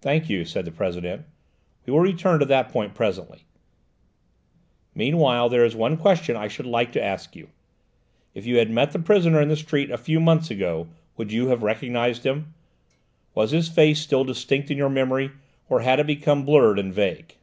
"Thank 0.00 0.28
you," 0.28 0.44
said 0.44 0.64
the 0.64 0.72
President; 0.72 1.26
"we 1.86 1.92
will 1.92 2.00
return 2.00 2.40
to 2.40 2.44
that 2.44 2.70
point 2.72 2.92
presently. 2.92 3.44
Meanwhile 4.96 5.48
there 5.48 5.64
is 5.64 5.76
one 5.76 5.96
question 5.96 6.34
I 6.34 6.48
should 6.48 6.66
like 6.66 6.90
to 6.90 7.00
ask 7.00 7.36
you. 7.36 7.50
If 8.34 8.46
you 8.46 8.56
had 8.56 8.68
met 8.68 8.90
the 8.90 8.98
prisoner 8.98 9.40
in 9.40 9.48
the 9.48 9.54
street 9.54 9.92
a 9.92 9.96
few 9.96 10.18
months 10.18 10.50
ago, 10.50 10.88
should 11.16 11.30
you 11.30 11.46
have 11.50 11.62
recognised 11.62 12.26
him? 12.26 12.52
Was 13.36 13.52
his 13.52 13.68
face 13.68 14.00
still 14.00 14.24
distinct 14.24 14.72
in 14.72 14.76
your 14.76 14.90
memory, 14.90 15.30
or 15.68 15.82
had 15.82 16.00
it 16.00 16.06
become 16.08 16.44
blurred 16.44 16.80
and 16.80 16.92
vague?" 16.92 17.36